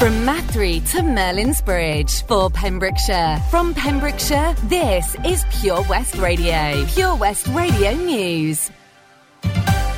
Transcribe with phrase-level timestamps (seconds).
[0.00, 3.36] From Mathry to Merlin's Bridge for Pembrokeshire.
[3.50, 6.86] From Pembrokeshire, this is Pure West Radio.
[6.86, 8.70] Pure West Radio News.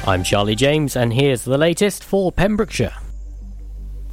[0.04, 3.01] I'm Charlie James, and here's the latest for Pembrokeshire.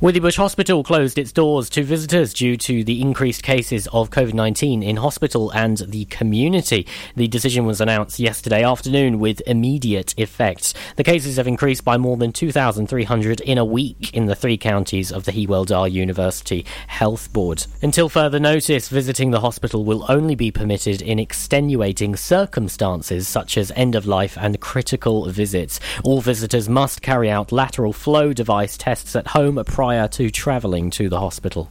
[0.01, 4.81] Withybush Hospital closed its doors to visitors due to the increased cases of COVID 19
[4.81, 6.87] in hospital and the community.
[7.17, 10.74] The decision was announced yesterday afternoon with immediate effect.
[10.96, 15.12] The cases have increased by more than 2,300 in a week in the three counties
[15.12, 17.66] of the Hywel Dda University Health Board.
[17.81, 23.70] Until further notice, visiting the hospital will only be permitted in extenuating circumstances such as
[23.75, 25.81] end of life and critical visits.
[26.05, 30.91] All visitors must carry out lateral flow device tests at home prior prior to travelling
[30.91, 31.67] to the hospital.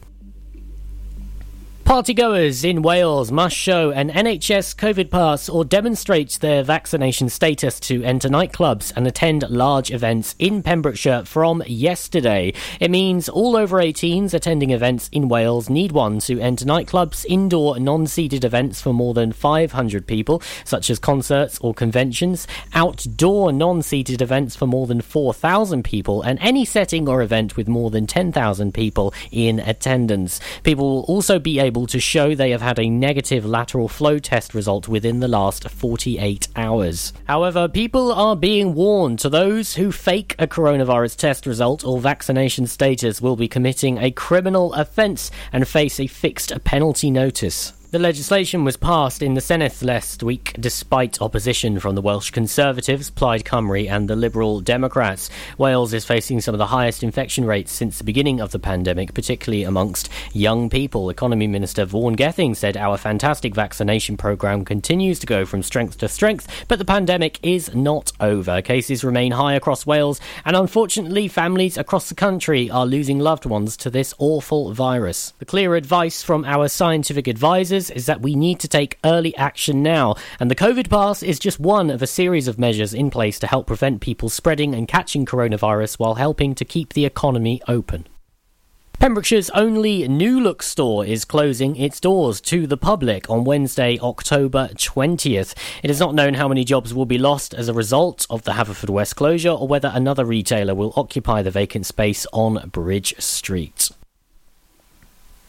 [1.89, 8.05] Partygoers in Wales must show an NHS COVID pass or demonstrate their vaccination status to
[8.05, 12.53] enter nightclubs and attend large events in Pembrokeshire from yesterday.
[12.79, 17.81] It means all over 18s attending events in Wales need one to enter nightclubs, indoor
[17.81, 23.81] non seated events for more than 500 people, such as concerts or conventions, outdoor non
[23.81, 28.07] seated events for more than 4,000 people, and any setting or event with more than
[28.07, 30.39] 10,000 people in attendance.
[30.65, 34.19] People will also be able able to show they have had a negative lateral flow
[34.19, 37.13] test result within the last 48 hours.
[37.29, 42.67] However, people are being warned to those who fake a coronavirus test result or vaccination
[42.67, 47.78] status will be committing a criminal offence and face a fixed penalty notice.
[47.91, 53.09] The legislation was passed in the Senedd last week despite opposition from the Welsh Conservatives,
[53.09, 55.31] Plaid Cymru, and the Liberal Democrats.
[55.57, 59.15] Wales is facing some of the highest infection rates since the beginning of the pandemic,
[59.15, 61.09] particularly amongst young people.
[61.09, 66.09] Economy Minister Vaughan Gething said our fantastic vaccination programme continues to go from strength to
[66.09, 68.61] strength, but the pandemic is not over.
[68.61, 73.79] Cases remain high across Wales, and unfortunately, families across the country are losing loved ones
[73.79, 75.33] to this awful virus.
[75.39, 79.83] The clear advice from our scientific advisors is that we need to take early action
[79.83, 83.39] now, and the COVID pass is just one of a series of measures in place
[83.39, 88.07] to help prevent people spreading and catching coronavirus while helping to keep the economy open.
[88.99, 94.71] Pembrokeshire's only New Look store is closing its doors to the public on Wednesday, October
[94.75, 95.55] 20th.
[95.85, 98.53] It is not known how many jobs will be lost as a result of the
[98.53, 103.91] Haverfordwest closure or whether another retailer will occupy the vacant space on Bridge Street.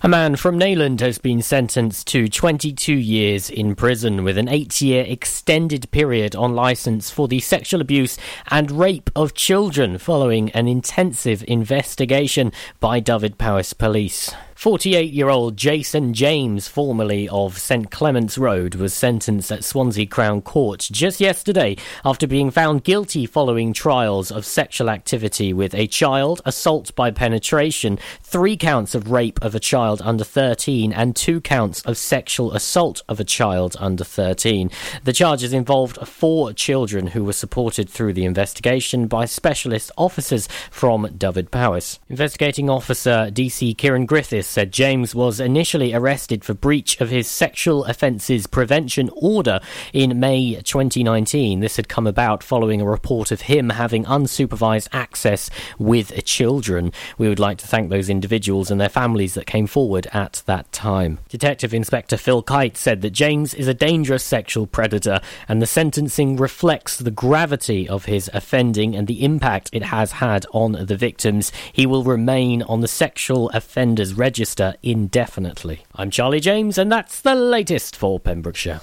[0.01, 4.79] A man from Neyland has been sentenced to 22 years in prison with an eight
[4.79, 8.17] year extended period on licence for the sexual abuse
[8.49, 14.33] and rape of children following an intensive investigation by Dyfed-Powys Police.
[14.59, 20.41] 48 year old Jason James, formerly of St Clement's Road, was sentenced at Swansea Crown
[20.41, 26.41] Court just yesterday after being found guilty following trials of sexual activity with a child,
[26.43, 31.81] assault by penetration, three counts of rape of a child under 13, and two counts
[31.83, 34.69] of sexual assault of a child under 13.
[35.05, 41.07] The charges involved four children who were supported through the investigation by specialist officers from
[41.17, 42.01] Dyfed-Powys.
[42.09, 47.85] Investigating officer DC Kieran Griffiths said James was initially arrested for breach of his sexual
[47.85, 49.59] offences prevention order
[49.93, 51.59] in May 2019.
[51.59, 56.91] This had come about following a report of him having unsupervised access with children.
[57.19, 60.71] We would like to thank those individuals and their families that came forward at that
[60.71, 61.19] time.
[61.29, 66.37] Detective Inspector Phil Kite said that James is a dangerous sexual predator and the sentencing
[66.37, 71.51] reflects the gravity of his offending and the impact it has had on the victims.
[71.71, 75.83] He will remain on the sexual offenders register register indefinitely.
[75.93, 78.79] I'm Charlie James, and that's the latest for Pembrokeshire.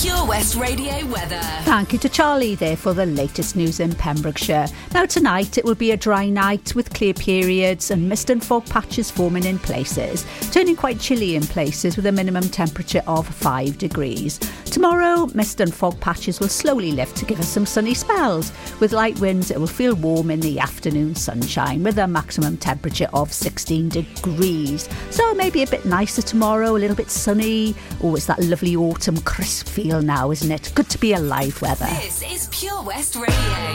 [0.00, 1.42] Pure West Radio weather.
[1.64, 4.66] Thank you to Charlie there for the latest news in Pembrokeshire.
[4.94, 8.64] Now, tonight it will be a dry night with clear periods and mist and fog
[8.64, 13.76] patches forming in places, turning quite chilly in places with a minimum temperature of 5
[13.76, 14.38] degrees.
[14.64, 18.52] Tomorrow, mist and fog patches will slowly lift to give us some sunny spells.
[18.80, 23.08] With light winds, it will feel warm in the afternoon sunshine with a maximum temperature
[23.12, 24.88] of 16 degrees.
[25.10, 27.74] So, maybe a bit nicer tomorrow, a little bit sunny.
[28.02, 30.72] Oh, it's that lovely autumn crisp feel feel now, isn't it?
[30.74, 31.86] Good to be alive weather.
[31.86, 33.70] This is Pure West Radio.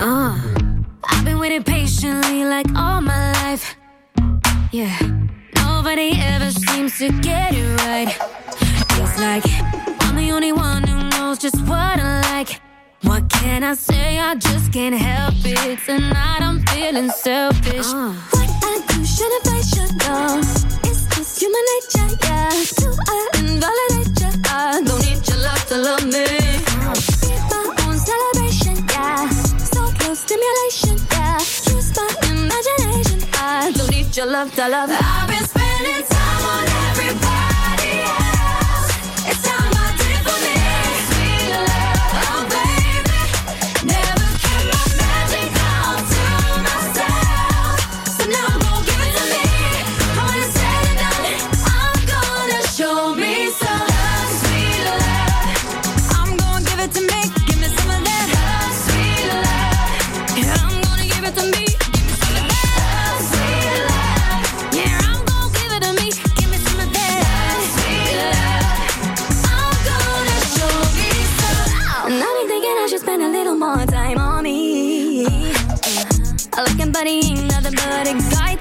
[0.00, 0.40] Uh,
[1.10, 3.76] I've been waiting patiently like all my life.
[4.72, 4.96] Yeah,
[5.56, 8.10] nobody ever seems to get it right.
[8.90, 9.44] Feels like
[10.04, 12.60] I'm the only one who knows just what I like.
[13.02, 14.18] What can I say?
[14.18, 15.78] I just can't help it.
[15.84, 17.86] Tonight I'm feeling selfish.
[17.86, 18.14] Uh.
[18.32, 20.40] What I do, should I should know?
[20.88, 22.50] It's just human nature, yeah.
[22.80, 24.25] Do I invalidate you?
[25.68, 26.24] to love me.
[27.50, 29.28] My own celebration, yeah.
[29.30, 31.38] So close stimulation, yeah.
[31.74, 33.28] Use my imagination.
[33.34, 34.90] I don't need your love to love.
[34.92, 36.75] I've been spending time on.
[73.76, 75.26] more time on me.
[75.26, 75.48] Uh,
[76.54, 78.55] I like him, buddy ain't nothing but excited.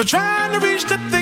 [0.00, 1.19] For trying to reach the things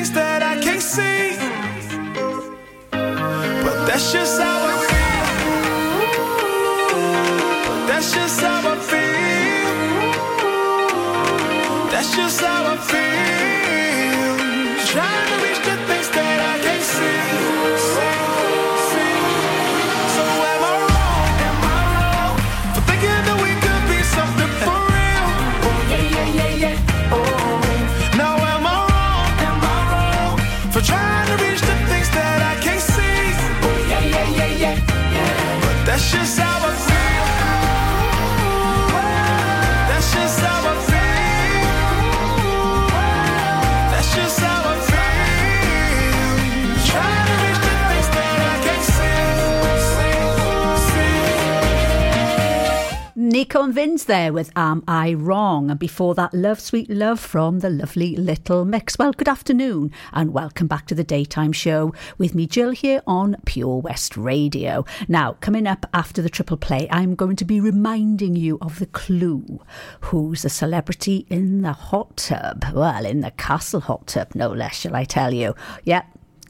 [54.08, 55.70] there with Am I Wrong?
[55.70, 58.98] And before that, Love Sweet Love from the lovely Little Mix.
[58.98, 63.36] Well, good afternoon and welcome back to the daytime show with me, Jill, here on
[63.44, 64.86] Pure West Radio.
[65.08, 68.86] Now, coming up after the triple play, I'm going to be reminding you of the
[68.86, 69.60] clue.
[70.00, 72.64] Who's the celebrity in the hot tub?
[72.72, 75.54] Well, in the castle hot tub, no less, shall I tell you?
[75.84, 76.04] Yeah,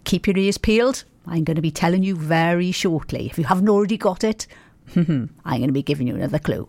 [0.05, 1.03] keep your ears peeled.
[1.27, 3.27] I'm going to be telling you very shortly.
[3.27, 4.47] If you haven't already got it,
[4.95, 6.69] I'm going to be giving you another clue.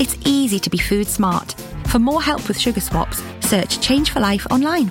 [0.00, 1.52] It's easy to be food smart.
[1.88, 4.90] For more help with sugar swaps, search Change for Life online.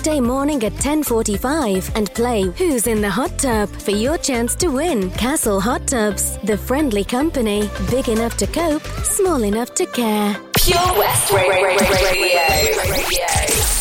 [0.00, 4.68] weekday morning at 10:45 and play Who's in the Hot Tub for your chance to
[4.68, 5.10] win.
[5.10, 10.36] Castle Hot Tubs, the friendly company, big enough to cope, small enough to care.
[10.54, 13.79] Pure West Ra- Ra- Ra- Radio.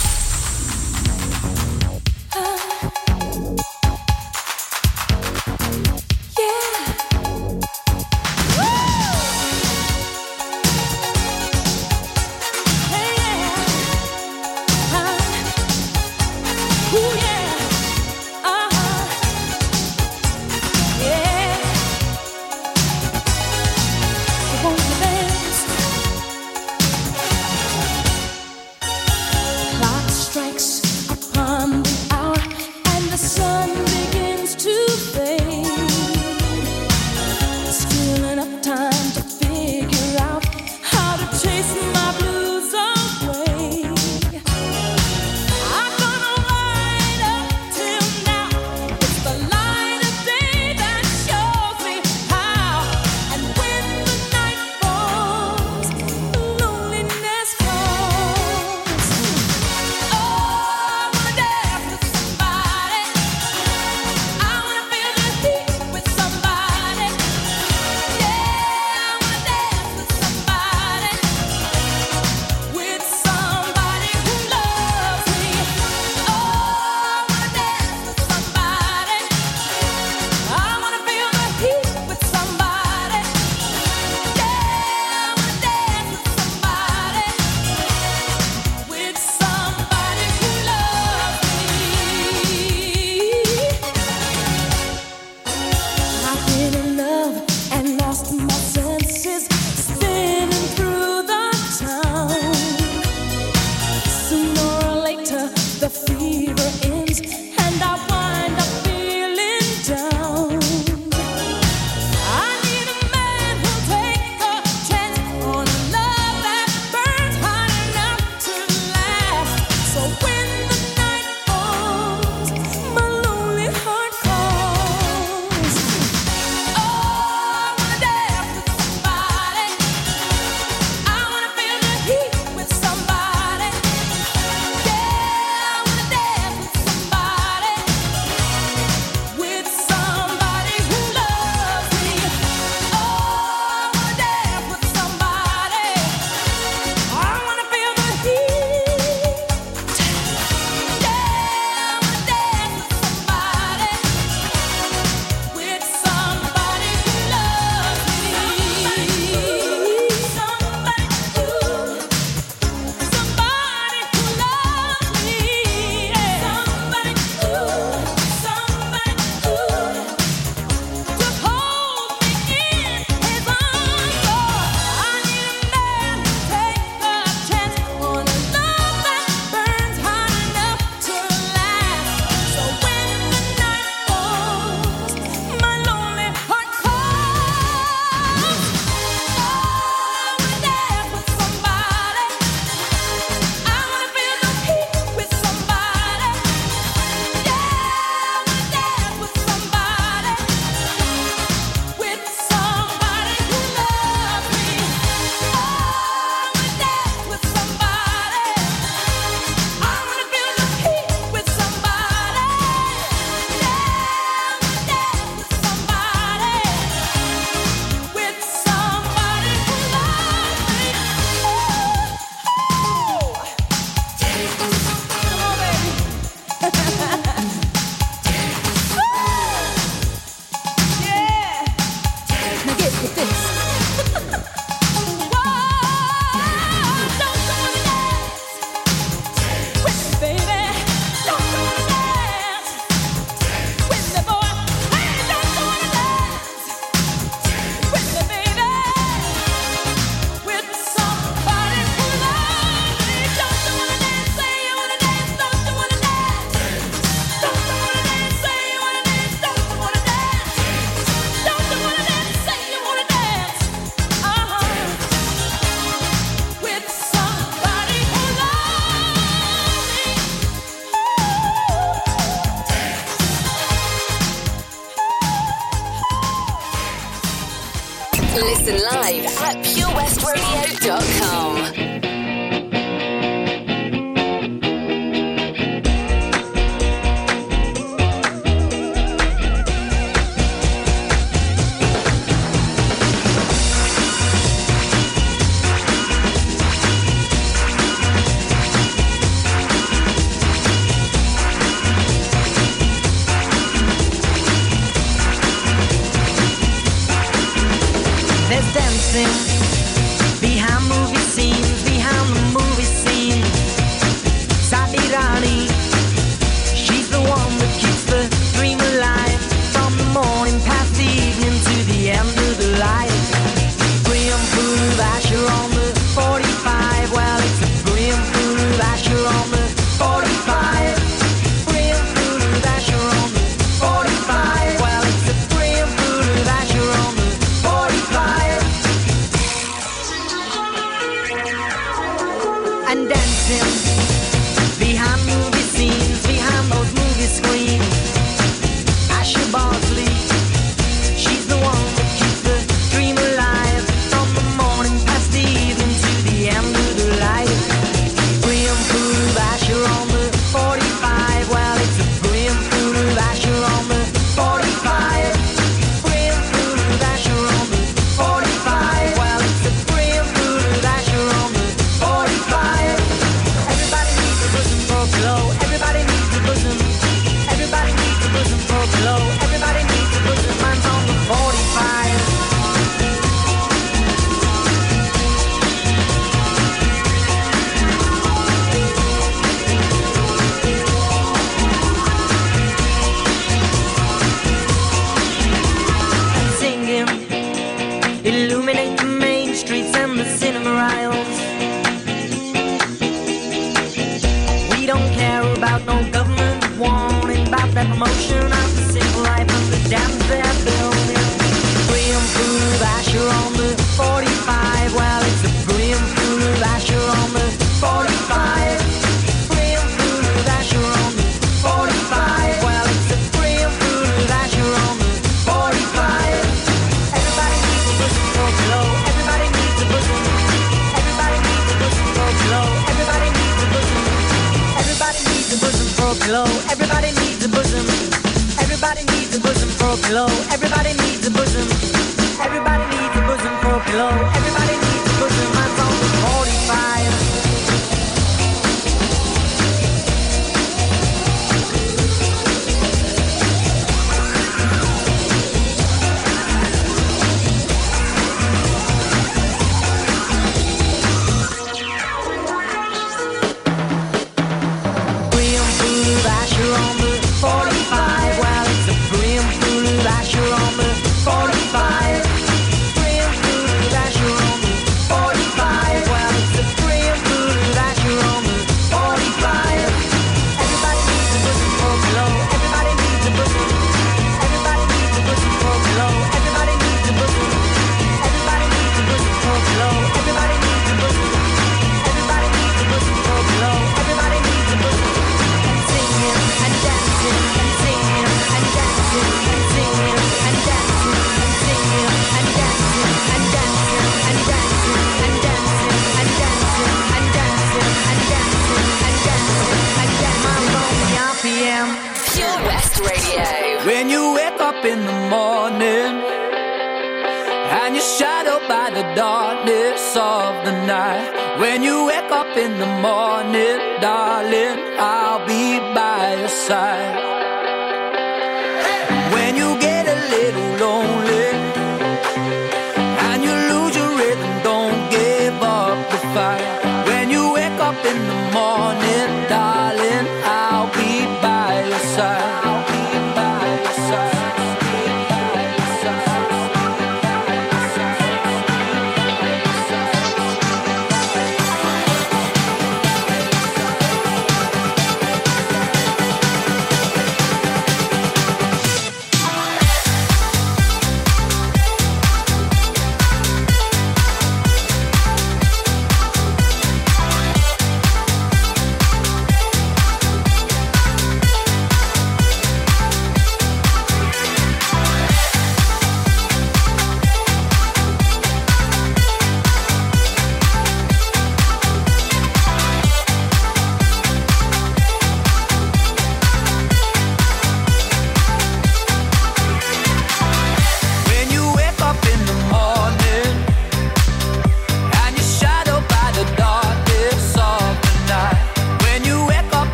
[343.29, 344.18] Dancing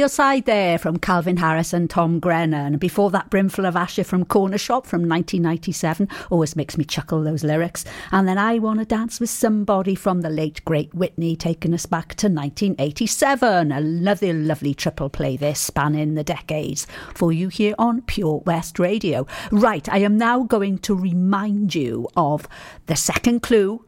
[0.00, 2.68] your side there from Calvin Harris and Tom Grennan.
[2.68, 6.08] And before that, Brimful of Asha from Corner Shop from 1997.
[6.30, 7.84] Always makes me chuckle, those lyrics.
[8.10, 11.84] And then I Want to Dance with Somebody from the late, great Whitney, taking us
[11.84, 13.70] back to 1987.
[13.70, 19.26] Another lovely triple play this, spanning the decades, for you here on Pure West Radio.
[19.52, 22.48] Right, I am now going to remind you of
[22.86, 23.84] the second clue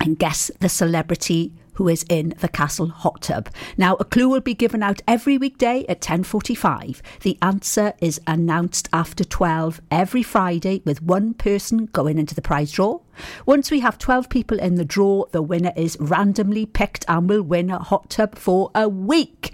[0.00, 3.48] and guess the celebrity who is in the castle hot tub.
[3.78, 7.00] Now, a clue will be given out every weekday at 10:45.
[7.22, 12.70] The answer is announced after 12 every Friday with one person going into the prize
[12.70, 12.98] draw.
[13.46, 17.42] Once we have 12 people in the draw, the winner is randomly picked and will
[17.42, 19.50] win a hot tub for a week.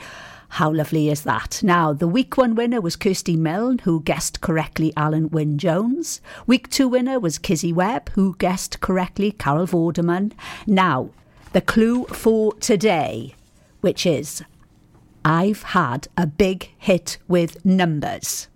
[0.49, 1.61] How lovely is that?
[1.63, 6.21] Now, the week one winner was Kirsty Milne, who guessed correctly Alun Wyn Jones.
[6.45, 10.33] Week two winner was Kizzy Webb, who guessed correctly Carol Vorderman.
[10.67, 11.11] Now,
[11.57, 13.35] the clue for today,
[13.81, 14.45] which is
[15.25, 18.49] I've had a big hit with numbers.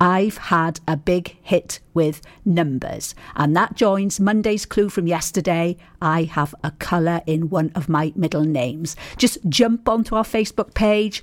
[0.00, 3.14] I've had a big hit with numbers.
[3.36, 5.76] And that joins Monday's clue from yesterday.
[6.00, 8.96] I have a colour in one of my middle names.
[9.18, 11.22] Just jump onto our Facebook page,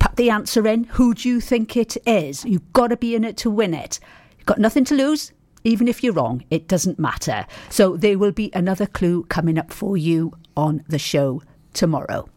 [0.00, 0.82] put the answer in.
[0.98, 2.44] Who do you think it is?
[2.44, 4.00] You've got to be in it to win it.
[4.36, 5.30] You've got nothing to lose.
[5.66, 7.44] Even if you're wrong, it doesn't matter.
[7.70, 11.42] So there will be another clue coming up for you on the show
[11.74, 12.28] tomorrow.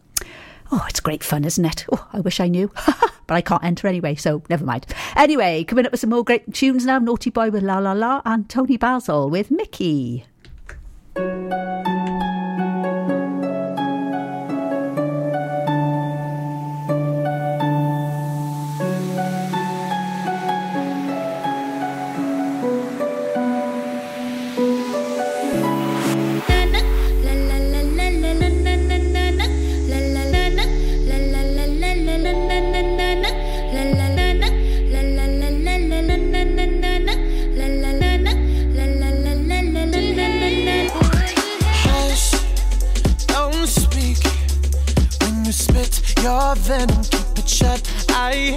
[0.72, 1.86] Oh, it's great fun, isn't it?
[1.92, 2.72] Oh, I wish I knew.
[3.28, 4.84] but I can't enter anyway, so never mind.
[5.14, 8.20] Anyway, coming up with some more great tunes now Naughty Boy with La La La
[8.24, 10.24] and Toni Basil with Mickey.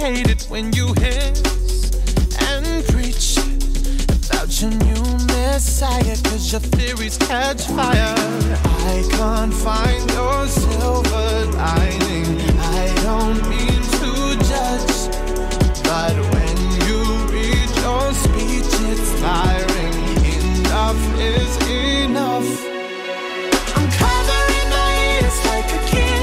[0.04, 1.40] Hate it when you hiss
[2.50, 3.38] and preach
[4.28, 6.16] about your new messiah.
[6.24, 8.14] Cause your theories catch fire.
[8.92, 12.28] I can't find your silver lining.
[12.60, 14.10] I don't mean to
[14.50, 14.96] judge,
[15.88, 17.00] but when you
[17.32, 19.96] read your speech, it's tiring.
[20.36, 21.52] Enough is
[22.04, 22.50] enough.
[23.74, 26.13] I'm covering my ears like a kid.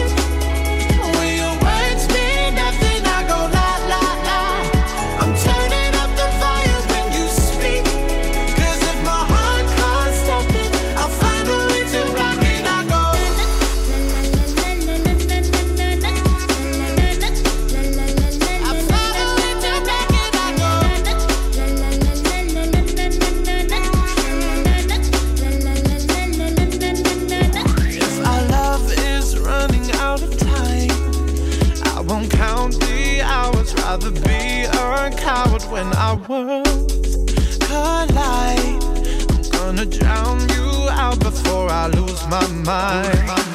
[42.63, 43.50] Mind.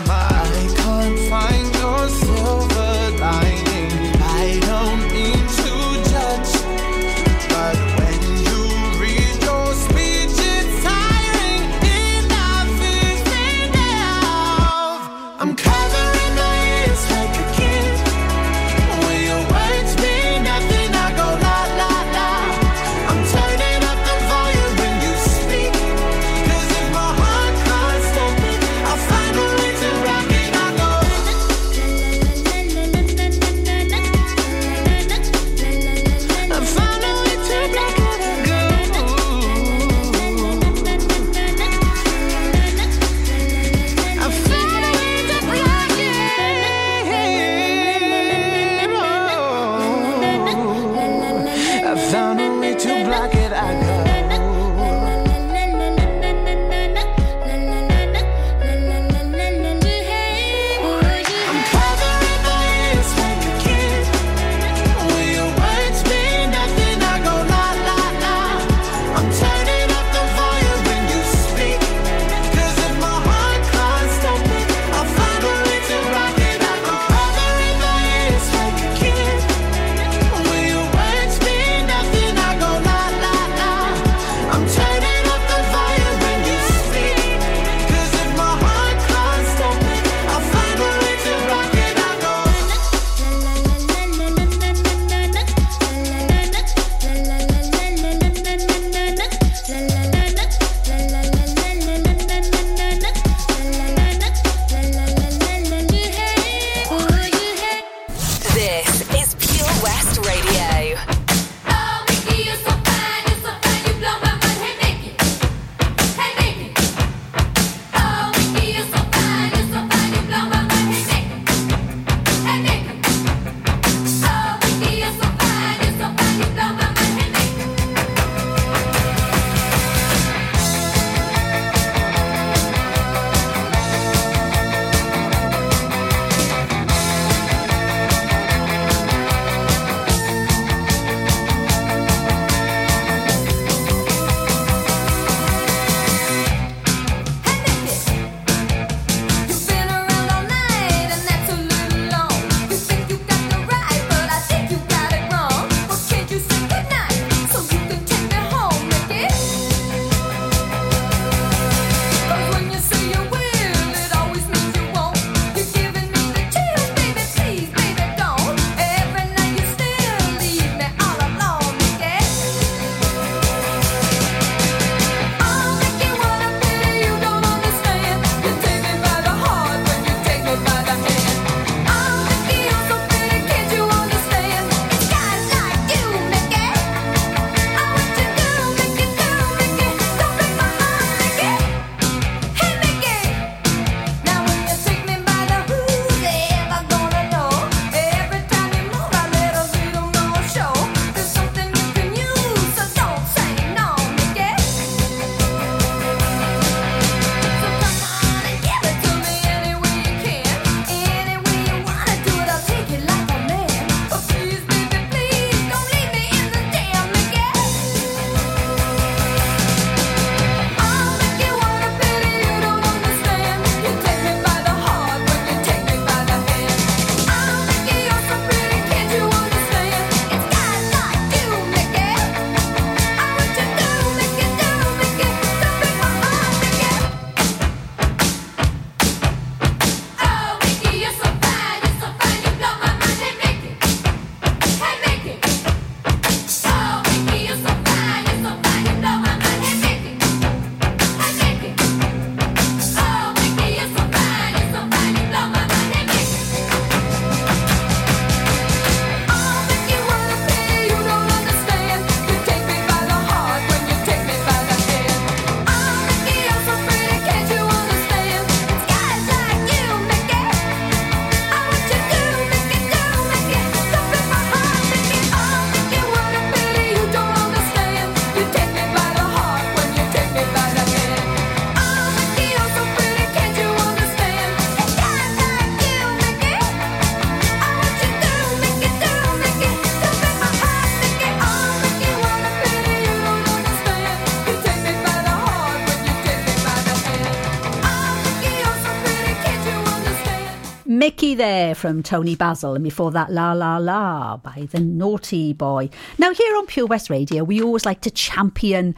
[301.76, 305.90] From Toni Basil, and before that, La La La by the Naughty Boy.
[306.16, 308.94] Now, here on Pure West Radio, we always like to champion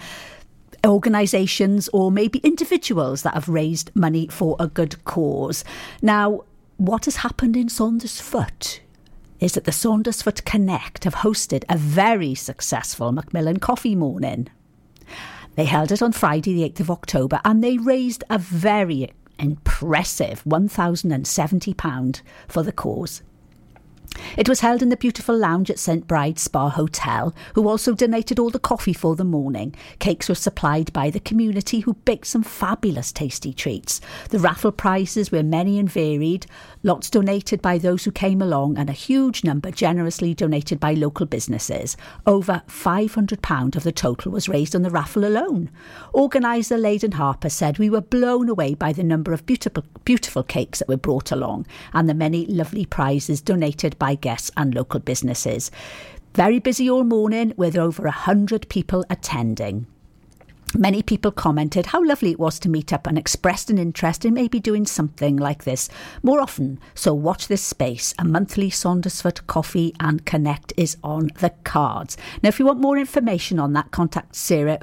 [0.87, 5.65] organisations or maybe individuals that have raised money for a good cause.
[6.03, 6.45] Now,
[6.77, 8.79] what has happened in Saundersfoot?
[9.41, 14.49] Is that the Saundersfoot Connect have hosted a very successful Macmillan coffee morning.
[15.57, 20.43] They held it on Friday, the 8th of October, and they raised a very impressive
[20.45, 23.23] £1,070 for the cause.
[24.37, 28.39] It was held in the beautiful lounge at St Bride's Spa Hotel, who also donated
[28.39, 29.75] all the coffee for the morning.
[29.99, 34.01] Cakes were supplied by the community, who baked some fabulous tasty treats.
[34.31, 36.47] The raffle prizes were many and varied,
[36.83, 41.27] lots donated by those who came along, and a huge number generously donated by local
[41.27, 41.97] businesses.
[42.27, 45.71] Over £500 of the total was raised on the raffle alone.
[46.13, 50.79] Organiser Leyden Harper said, We were blown away by the number of beautiful, beautiful cakes
[50.79, 55.71] that were brought along and the many lovely prizes donated by guests and local businesses.
[56.35, 59.87] Very busy all morning with over a hundred people attending.
[60.77, 64.35] Many people commented how lovely it was to meet up and expressed an interest in
[64.35, 65.89] maybe doing something like this
[66.23, 66.79] more often.
[66.95, 68.13] So watch this space.
[68.19, 72.19] A monthly Saundersfoot Coffee and Connect is on the cards.
[72.43, 74.81] Now, if you want more information on that, contact Sarah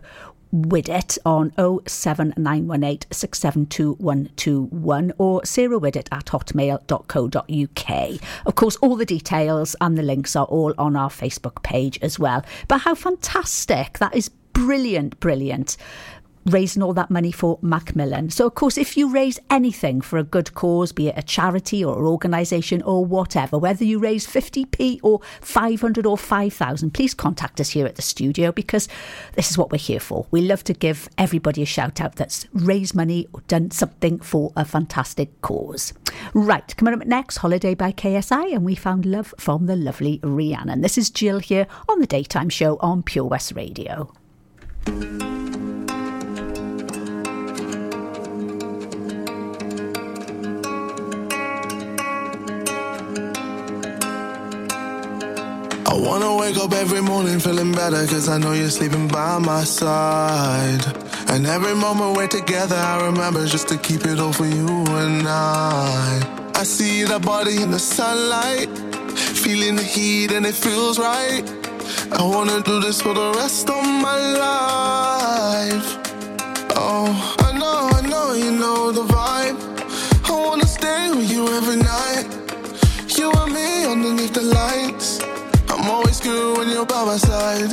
[0.52, 1.52] Widdett on
[1.86, 8.22] 07918 672121 or Sarah Widdett at hotmail.co.uk.
[8.48, 12.18] Of course, all the details and the links are all on our Facebook page as
[12.18, 12.44] well.
[12.68, 14.00] But how fantastic!
[14.00, 15.78] That is brilliant, brilliant.
[16.48, 18.30] Raising all that money for Macmillan.
[18.30, 21.84] So, of course, if you raise anything for a good cause, be it a charity
[21.84, 27.60] or an organisation or whatever, whether you raise 50p or 500 or 5,000, please contact
[27.60, 28.88] us here at the studio because
[29.34, 30.28] this is what we're here for.
[30.30, 34.54] We love to give everybody a shout out that's raised money or done something for
[34.56, 35.94] a fantastic cause.
[36.36, 40.84] Right, coming up next, Holiday by KSI, and we found love from the lovely Rihanna.
[40.84, 44.14] This is Jill here on the daytime show on Pure West Radio.
[44.88, 44.92] I
[55.98, 60.86] wanna wake up every morning feeling better Cause I know you're sleeping by my side.
[61.30, 65.28] And every moment we're together I remember just to keep it all for you and
[65.28, 66.52] I.
[66.54, 68.70] I see the body in the sunlight
[69.18, 71.65] Feeling the heat and it feels right
[72.12, 74.18] I wanna do this for the rest of my
[74.48, 75.88] life
[76.76, 77.08] Oh,
[77.48, 79.60] I know, I know you know the vibe
[80.30, 82.28] I wanna stay with you every night
[83.18, 85.22] You and me underneath the lights
[85.86, 87.72] I'm always good when you're by my side.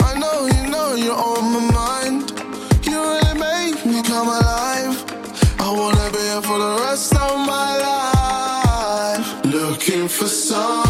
[0.00, 2.30] I know you know you're on my mind.
[2.86, 4.94] You really make me come alive.
[5.58, 9.44] I wanna be here for the rest of my life.
[9.44, 10.89] Looking for sun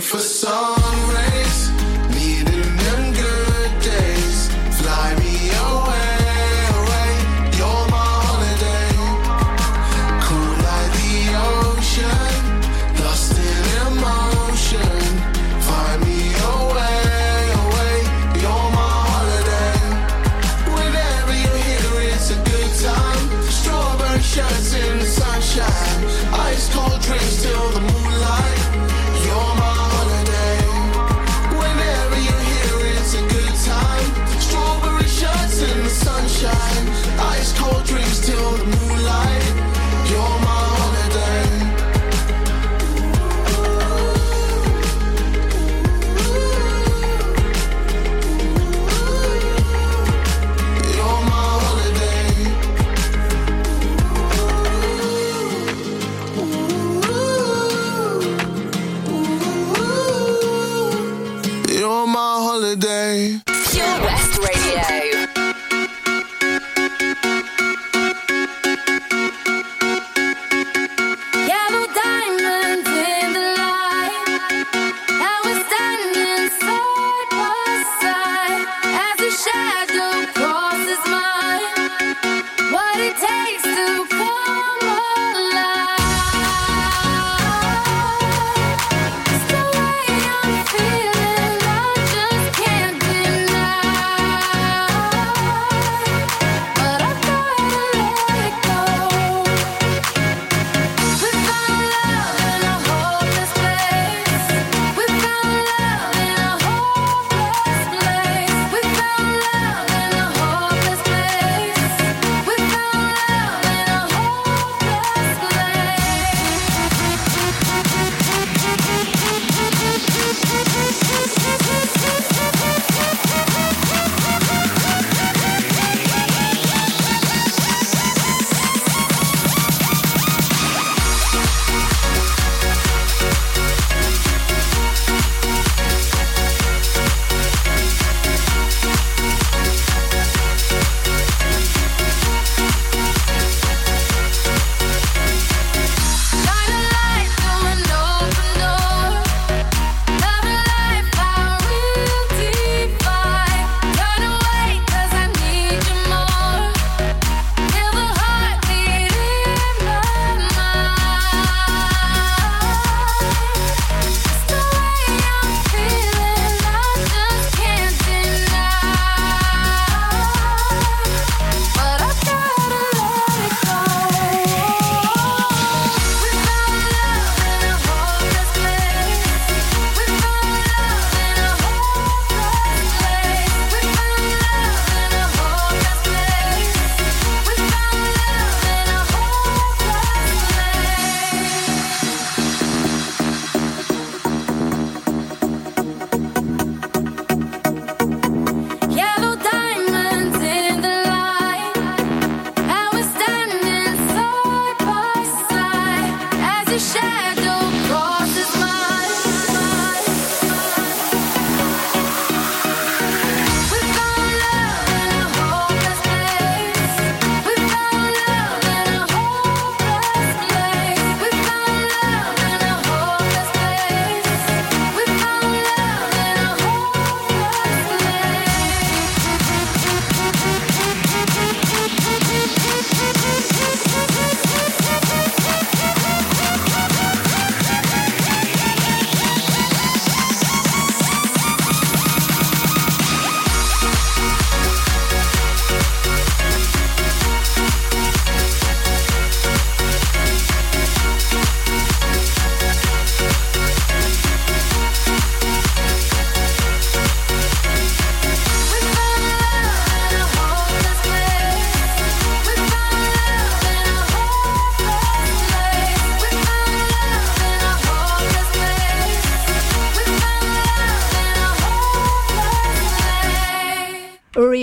[0.00, 0.79] For sun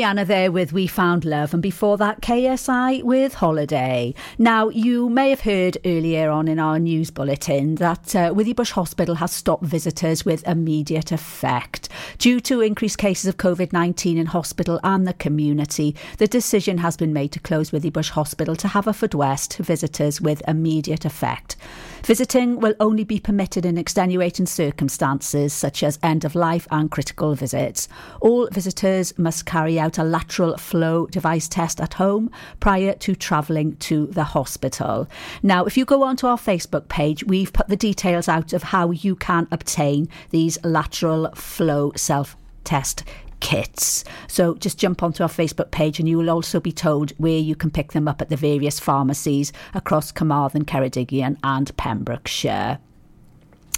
[0.08, 4.14] Rihanna there with We Found Love, and before that, KSI with Holiday.
[4.38, 9.16] Now, you may have heard earlier on in our news bulletin that uh, Withybush Hospital
[9.16, 11.90] has stopped visitors with immediate effect.
[12.20, 16.96] Due to increased cases of COVID 19 in hospital and the community, the decision has
[16.96, 21.58] been made to close Withybush Hospital to Haverfordwest visitors with immediate effect.
[22.04, 27.36] Visiting will only be permitted in extenuating circumstances such as end of life and critical
[27.36, 27.88] visits.
[28.22, 33.76] All visitors must carry out a lateral flow device test at home prior to travelling
[33.78, 35.08] to the hospital.
[35.44, 38.92] Now, if you go onto our Facebook page, we've put the details out of how
[38.92, 43.04] you can obtain these lateral flow self test
[43.40, 44.04] kits.
[44.28, 47.56] So just jump onto our Facebook page and you will also be told where you
[47.56, 52.80] can pick them up at the various pharmacies across Carmarthen, Ceredigion and Pembrokeshire.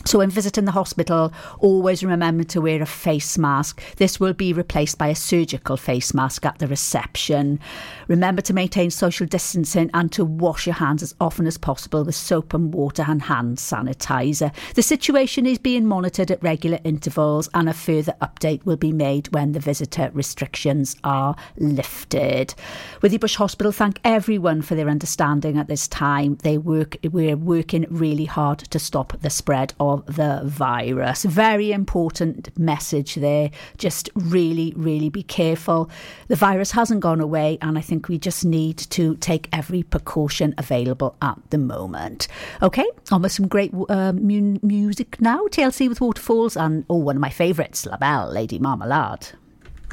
[0.06, 3.82] So, when visiting the hospital, always remember to wear a face mask.
[3.98, 7.60] This will be replaced by a surgical face mask at the reception.
[8.08, 12.16] Remember to maintain social distancing and to wash your hands as often as possible with
[12.16, 14.54] soap and water and hand sanitizer.
[14.74, 19.34] The situation is being monitored at regular intervals, and a further update will be made
[19.34, 22.56] when the visitor restrictions are lifted.
[23.02, 26.38] With Withybush Hospital thank everyone for their understanding at this time.
[26.44, 31.24] They work, we're working really hard to stop the spread of the virus.
[31.24, 33.52] Very important message there.
[33.78, 35.90] Just really, really be careful.
[36.28, 40.54] The virus hasn't gone away, and I think we just need to take every precaution
[40.58, 42.28] available at the moment.
[42.62, 45.48] Okay, on with some great uh, mu- music now.
[45.48, 49.30] TLC with Waterfalls, and oh, one of my favourites, Labelle, Lady Marmalade.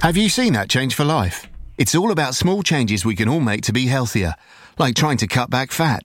[0.00, 1.48] Have you seen that change for life?
[1.78, 4.34] It's all about small changes we can all make to be healthier,
[4.78, 6.04] like trying to cut back fat.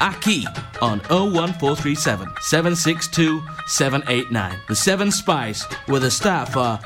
[0.00, 0.46] Aki
[0.80, 4.58] on 01437 762 789.
[4.68, 6.80] The Seven Spice, where the staff are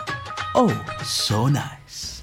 [0.54, 2.22] oh so nice.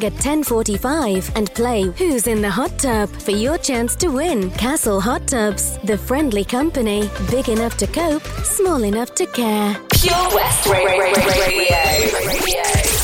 [0.00, 4.50] at 10:45 and play Who's in the Hot Tub for your chance to win.
[4.52, 9.76] Castle Hot Tubs, the friendly company, big enough to cope, small enough to care.
[9.90, 11.76] Pure West Ra- Ra- Ra- Radio.
[12.26, 13.01] Radio.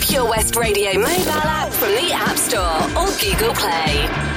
[0.00, 4.29] Pure West Radio mobile app from the App Store or Google Play.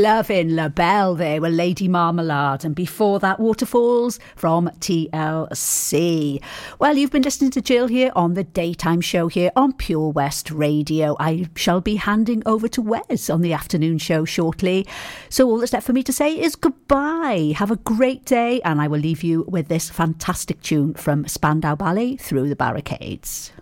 [0.00, 6.42] Loving Labelle there were Lady Marmalade, and before that, Waterfalls from TLC.
[6.78, 10.50] Well, you've been listening to Jill here on the daytime show here on Pure West
[10.50, 11.16] Radio.
[11.20, 14.86] I shall be handing over to Wes on the afternoon show shortly.
[15.28, 17.52] So, all that's left for me to say is goodbye.
[17.56, 21.74] Have a great day, and I will leave you with this fantastic tune from Spandau
[21.74, 23.52] Ballet Through the Barricades.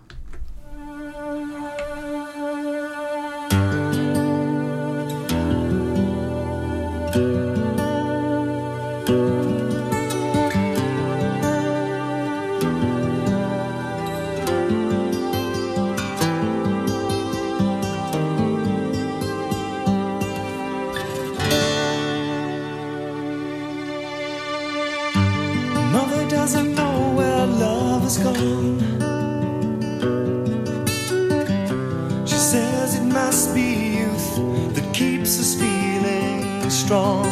[36.88, 37.26] strong.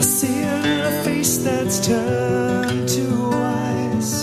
[0.00, 4.14] see it in a face that's turned to ice.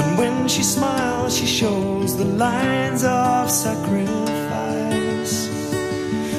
[0.00, 5.34] And when she smiles, she shows the lines of sacrifice.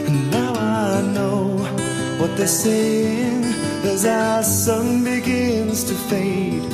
[0.08, 1.58] And now I know
[2.20, 3.44] what they're saying
[3.94, 6.72] as our sun begins to fade.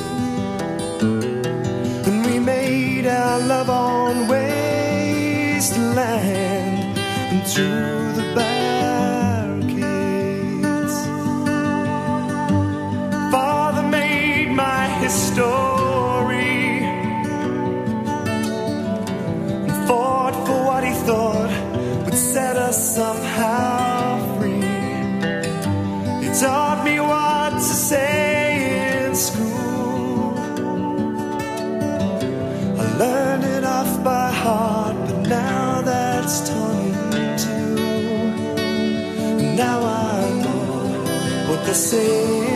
[2.08, 4.68] And we made our love on wasteland
[7.32, 8.07] and through.
[41.68, 42.47] the same.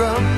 [0.00, 0.29] drum.